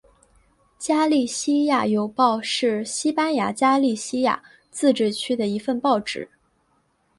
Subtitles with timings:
[0.79, 6.27] 加利西亚邮报是西班牙加利西亚自治区的一份报纸。